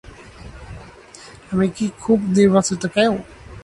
[1.51, 3.13] আমি কি খুব নির্বাচিত কেউ?